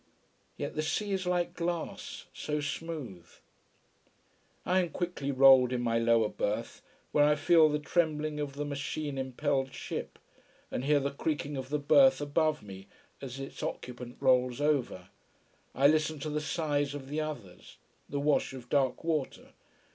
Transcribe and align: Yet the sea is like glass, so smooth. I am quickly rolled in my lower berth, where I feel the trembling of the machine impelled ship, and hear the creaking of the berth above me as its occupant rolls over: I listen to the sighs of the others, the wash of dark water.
Yet 0.57 0.73
the 0.73 0.81
sea 0.81 1.11
is 1.11 1.27
like 1.27 1.53
glass, 1.53 2.25
so 2.33 2.59
smooth. 2.59 3.27
I 4.65 4.79
am 4.79 4.89
quickly 4.89 5.31
rolled 5.31 5.71
in 5.71 5.81
my 5.83 5.99
lower 5.99 6.27
berth, 6.27 6.81
where 7.11 7.23
I 7.25 7.35
feel 7.35 7.69
the 7.69 7.77
trembling 7.77 8.39
of 8.39 8.53
the 8.53 8.65
machine 8.65 9.19
impelled 9.19 9.75
ship, 9.75 10.17
and 10.71 10.85
hear 10.85 10.99
the 10.99 11.11
creaking 11.11 11.55
of 11.55 11.69
the 11.69 11.77
berth 11.77 12.19
above 12.19 12.63
me 12.63 12.87
as 13.21 13.39
its 13.39 13.61
occupant 13.61 14.17
rolls 14.19 14.59
over: 14.59 15.09
I 15.75 15.85
listen 15.87 16.17
to 16.21 16.31
the 16.31 16.41
sighs 16.41 16.95
of 16.95 17.07
the 17.07 17.21
others, 17.21 17.77
the 18.09 18.19
wash 18.19 18.53
of 18.53 18.69
dark 18.69 19.03
water. 19.03 19.49